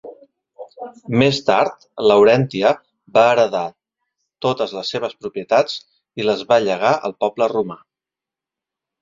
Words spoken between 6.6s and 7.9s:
llegar al poble romà.